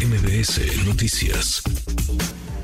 [0.00, 1.62] MBS Noticias.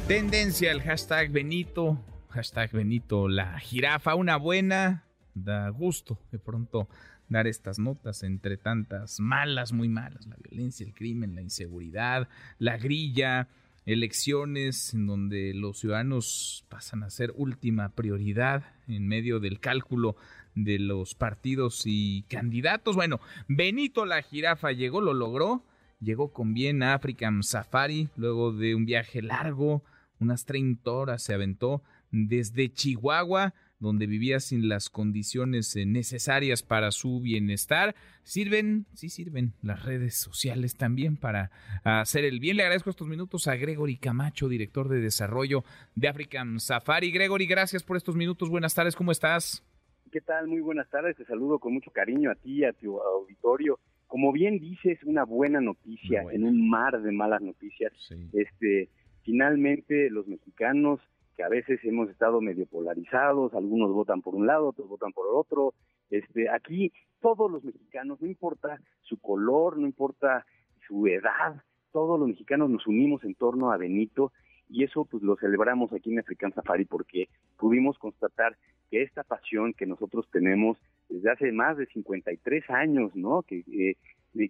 [0.08, 6.88] Tendencia el hashtag Benito, hashtag Benito la jirafa, una buena, da gusto de pronto
[7.28, 12.26] dar estas notas entre tantas malas, muy malas, la violencia, el crimen, la inseguridad,
[12.58, 13.48] la grilla,
[13.84, 20.16] elecciones en donde los ciudadanos pasan a ser última prioridad en medio del cálculo
[20.54, 22.96] de los partidos y candidatos.
[22.96, 25.66] Bueno, Benito la jirafa llegó, lo logró,
[26.00, 29.82] llegó con bien a African Safari luego de un viaje largo,
[30.18, 36.90] unas 30 horas se aventó desde Chihuahua donde vivía sin las condiciones eh, necesarias para
[36.90, 37.94] su bienestar.
[38.22, 41.50] Sirven, sí sirven las redes sociales también para
[41.84, 42.56] hacer el bien.
[42.56, 47.10] Le agradezco estos minutos a Gregory Camacho, director de desarrollo de African Safari.
[47.10, 48.48] Gregory, gracias por estos minutos.
[48.48, 49.64] Buenas tardes, ¿cómo estás?
[50.10, 50.46] ¿Qué tal?
[50.48, 51.16] Muy buenas tardes.
[51.16, 53.78] Te saludo con mucho cariño a ti, a tu auditorio.
[54.06, 57.92] Como bien dices, una buena noticia en un mar de malas noticias.
[58.32, 58.88] Este,
[59.22, 61.00] finalmente los mexicanos
[61.36, 65.26] que a veces hemos estado medio polarizados, algunos votan por un lado, otros votan por
[65.26, 65.74] el otro.
[66.08, 70.46] Este, aquí todos los mexicanos, no importa su color, no importa
[70.86, 74.32] su edad, todos los mexicanos nos unimos en torno a Benito
[74.68, 78.56] y eso pues lo celebramos aquí en African Safari porque pudimos constatar
[78.90, 83.42] que esta pasión que nosotros tenemos desde hace más de 53 años, ¿no?
[83.42, 83.96] Que eh,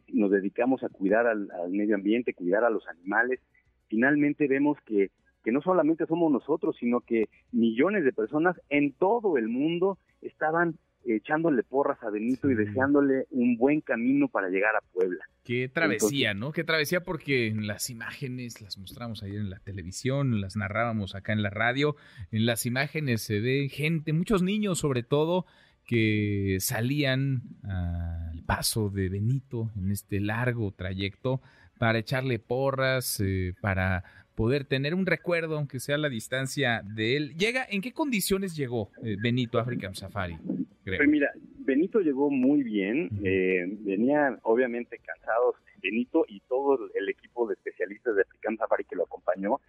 [0.09, 3.41] nos dedicamos a cuidar al medio ambiente, cuidar a los animales,
[3.89, 5.11] finalmente vemos que
[5.47, 10.77] que no solamente somos nosotros, sino que millones de personas en todo el mundo estaban
[11.05, 15.25] echándole porras a Benito y deseándole un buen camino para llegar a Puebla.
[15.45, 16.51] Qué travesía, ¿no?
[16.51, 21.33] Qué travesía porque en las imágenes las mostramos ayer en la televisión, las narrábamos acá
[21.33, 21.95] en la radio,
[22.33, 25.47] en las imágenes se ve gente, muchos niños sobre todo,
[25.87, 31.41] que salían al paso de Benito en este largo trayecto
[31.79, 37.17] para echarle porras, eh, para poder tener un recuerdo, aunque sea a la distancia de
[37.17, 37.35] él.
[37.37, 37.67] ¿Llega?
[37.69, 40.37] ¿En qué condiciones llegó eh, Benito African Safari?
[40.85, 47.47] Pues mira, Benito llegó muy bien, eh, venía obviamente cansados Benito y todo el equipo
[47.49, 49.61] de especialistas de African Safari que lo acompañó,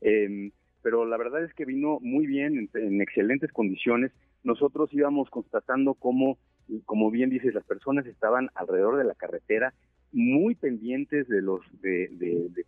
[0.00, 0.50] em,
[0.82, 4.12] pero la verdad es que vino muy bien, en, excelentes condiciones.
[4.44, 6.38] Nosotros íbamos constatando cómo,
[6.84, 9.74] como bien dices, las personas estaban alrededor de la carretera
[10.12, 12.64] muy pendientes de los de, de,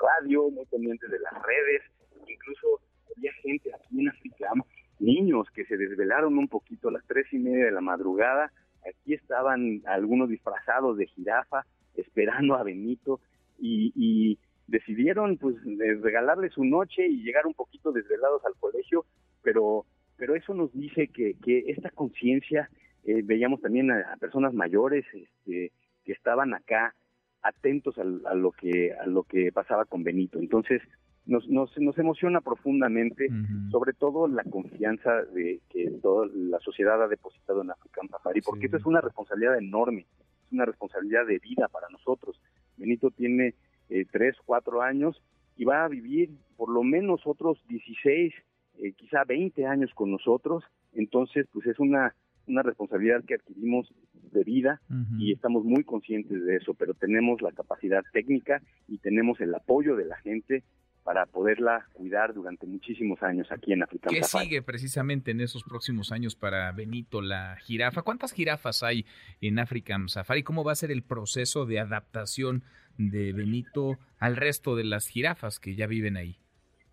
[0.00, 1.82] radio, muy pendientes de las redes,
[2.26, 2.80] incluso
[3.14, 4.50] había gente aquí en África,
[4.98, 8.50] niños que se desvelaron un poquito a las tres y media de la madrugada,
[8.88, 13.20] aquí estaban algunos disfrazados de jirafa esperando a Benito.
[13.62, 14.38] Y,
[14.70, 15.56] decidieron pues
[16.00, 19.04] regalarle su noche y llegar un poquito desvelados al colegio,
[19.42, 19.84] pero
[20.16, 22.68] pero eso nos dice que, que esta conciencia
[23.04, 25.72] eh, veíamos también a, personas mayores este,
[26.04, 26.94] que estaban acá
[27.42, 30.38] atentos a, lo que a lo que pasaba con Benito.
[30.38, 30.82] Entonces
[31.24, 33.28] nos, nos, nos emociona profundamente,
[33.70, 38.66] sobre todo la confianza de que toda la sociedad ha depositado en African Safari, porque
[38.66, 40.06] eso es una responsabilidad enorme,
[40.46, 42.38] es una responsabilidad de vida para nosotros.
[42.76, 43.54] Benito tiene
[43.90, 45.20] eh, tres, cuatro años
[45.56, 48.32] y va a vivir por lo menos otros 16,
[48.78, 50.64] eh, quizá 20 años con nosotros.
[50.94, 52.14] Entonces, pues es una
[52.50, 53.92] una responsabilidad que adquirimos
[54.32, 54.80] de vida
[55.18, 59.96] y estamos muy conscientes de eso, pero tenemos la capacidad técnica y tenemos el apoyo
[59.96, 60.62] de la gente
[61.02, 66.12] para poderla cuidar durante muchísimos años aquí en African ¿Qué sigue precisamente en esos próximos
[66.12, 68.02] años para Benito la jirafa?
[68.02, 69.06] ¿Cuántas jirafas hay
[69.40, 70.42] en African Safari?
[70.42, 72.64] ¿Cómo va a ser el proceso de adaptación
[73.08, 76.36] de Benito al resto de las jirafas que ya viven ahí?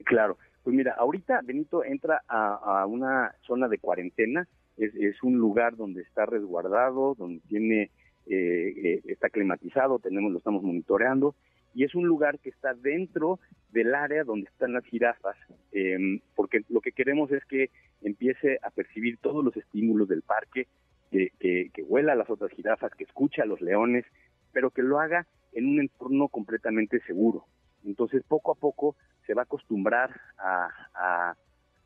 [0.06, 4.48] Claro, pues mira, ahorita Benito entra a una zona de cuarentena
[4.78, 7.90] es, un lugar donde está resguardado, donde tiene
[8.28, 11.36] eh, eh, está climatizado, tenemos lo estamos monitoreando
[11.74, 13.40] y es un lugar que está dentro
[13.72, 15.36] del área donde están las jirafas,
[15.72, 17.70] em, porque lo que queremos es que
[18.02, 20.68] empiece a percibir todos los estímulos del parque,
[21.12, 24.06] que, que, huela a las otras jirafas, que escuche a los leones,
[24.52, 25.26] pero que lo haga
[25.58, 27.46] en un entorno completamente seguro.
[27.84, 28.96] Entonces, poco a poco
[29.26, 31.36] se va a acostumbrar a,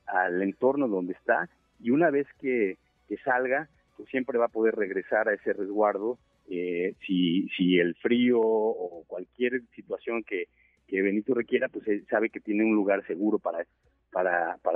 [0.06, 2.78] al entorno donde está y una vez que,
[3.26, 6.18] salga, pues siempre va a poder regresar a ese resguardo
[6.50, 10.48] eh, si, el frío o cualquier situación que,
[10.90, 13.62] Benito requiera, pues sabe que tiene un lugar seguro para,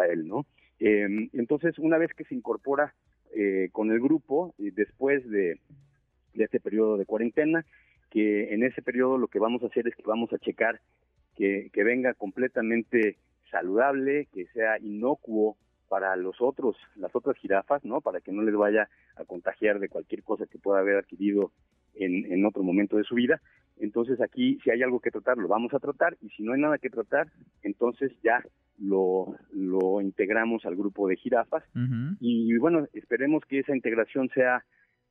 [0.09, 0.45] él, ¿no?
[0.79, 2.93] Em, entonces, una vez que se incorpora
[3.33, 5.59] eh, con el grupo, después de,
[6.33, 7.65] de este periodo de cuarentena,
[8.09, 10.79] que en ese periodo lo que vamos a hacer es que vamos a checar
[11.35, 13.17] que, que venga completamente
[13.51, 15.57] saludable, que sea inocuo
[15.87, 18.01] para los otros, las otras jirafas, ¿no?
[18.01, 21.51] Para que no les vaya a contagiar de cualquier cosa que pueda haber adquirido
[21.93, 23.41] en, en otro momento de su vida.
[23.77, 26.61] Entonces aquí si hay algo que tratar, lo vamos a tratar y si no hay
[26.61, 27.27] nada que tratar,
[27.61, 28.43] entonces ya
[28.77, 31.63] lo, lo integramos al grupo de jirafas
[32.19, 34.65] y bueno, esperemos que esa integración sea,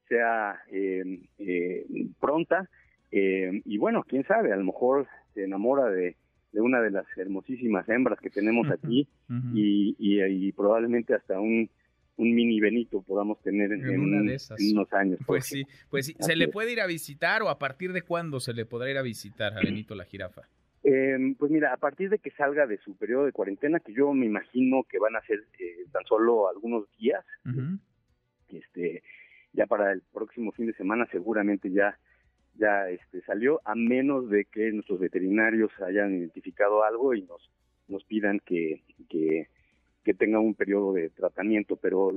[0.08, 1.86] sea eh, eh,
[2.20, 2.68] pronta
[3.16, 6.16] eh, y bueno, quién sabe, a lo mejor se enamora de,
[6.52, 9.06] de una de las hermosísimas hembras que tenemos aquí
[9.54, 11.70] y, y, probablemente hasta un
[12.16, 15.18] un mini Benito podamos tener en, unos años.
[15.26, 16.14] Pues sí, pues sí.
[16.20, 18.98] ¿Se le puede ir a visitar o a partir de cuándo se le podrá ir
[18.98, 20.42] a visitar a Benito la jirafa?
[20.84, 24.12] Eh, pues mira, a partir de que salga de su periodo de cuarentena, que yo
[24.12, 27.24] me imagino que van a ser eh, tan solo algunos días,
[28.48, 29.02] este,
[29.52, 31.98] ya para el próximo fin de semana seguramente ya
[32.56, 37.50] ya este salió, a menos de que nuestros veterinarios hayan identificado algo y nos
[37.86, 39.48] nos pidan que, que
[40.04, 42.12] que tenga un periodo de tratamiento, pero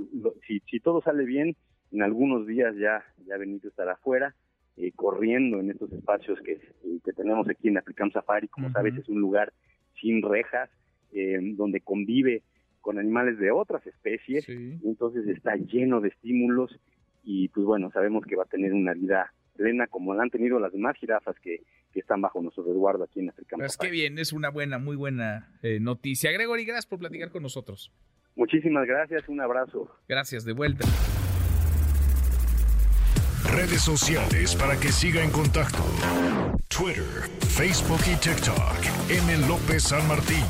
[0.45, 1.55] si, si todo sale bien,
[1.91, 4.35] en algunos días ya, ya Benito estará afuera,
[4.75, 6.59] eh, corriendo en estos espacios que,
[7.03, 9.53] que tenemos aquí en African Safari, como sabes, es un lugar
[9.99, 10.69] sin rejas,
[11.13, 12.43] eh, donde convive
[12.81, 16.77] con animales de otras especies, entonces está lleno de estímulos
[17.23, 20.59] y pues bueno, sabemos que va a tener una vida plena como la han tenido
[20.59, 21.61] las demás jirafas que,
[21.93, 23.55] están bajo nuestro resguardo aquí en África.
[23.57, 26.31] Pues qué bien, es una buena, muy buena eh, noticia.
[26.31, 27.91] Gregory, gracias por platicar con nosotros.
[28.35, 29.89] Muchísimas gracias, un abrazo.
[30.07, 30.85] Gracias, de vuelta.
[33.51, 35.83] Redes sociales para que siga en contacto:
[36.67, 37.03] Twitter,
[37.49, 39.09] Facebook y TikTok.
[39.09, 39.47] M.
[39.47, 40.43] López San Martín.